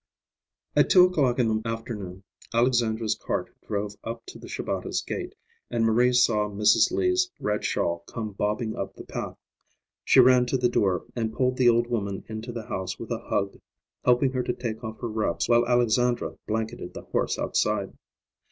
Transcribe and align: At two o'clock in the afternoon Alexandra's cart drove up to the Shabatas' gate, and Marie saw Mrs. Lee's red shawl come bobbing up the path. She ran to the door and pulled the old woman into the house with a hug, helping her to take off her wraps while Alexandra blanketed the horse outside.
At 0.75 0.89
two 0.89 1.05
o'clock 1.05 1.37
in 1.37 1.47
the 1.47 1.61
afternoon 1.63 2.23
Alexandra's 2.55 3.13
cart 3.13 3.53
drove 3.67 3.93
up 4.03 4.25
to 4.25 4.39
the 4.39 4.47
Shabatas' 4.47 5.05
gate, 5.05 5.35
and 5.69 5.85
Marie 5.85 6.11
saw 6.11 6.49
Mrs. 6.49 6.89
Lee's 6.91 7.29
red 7.39 7.63
shawl 7.63 7.99
come 8.07 8.31
bobbing 8.31 8.75
up 8.75 8.95
the 8.95 9.03
path. 9.05 9.37
She 10.03 10.19
ran 10.19 10.47
to 10.47 10.57
the 10.57 10.69
door 10.69 11.05
and 11.15 11.31
pulled 11.33 11.57
the 11.57 11.69
old 11.69 11.85
woman 11.85 12.23
into 12.27 12.51
the 12.51 12.65
house 12.65 12.97
with 12.97 13.11
a 13.11 13.19
hug, 13.19 13.59
helping 14.03 14.31
her 14.31 14.41
to 14.41 14.53
take 14.53 14.83
off 14.83 14.99
her 15.01 15.07
wraps 15.07 15.47
while 15.47 15.67
Alexandra 15.67 16.35
blanketed 16.47 16.95
the 16.95 17.03
horse 17.03 17.37
outside. 17.37 17.95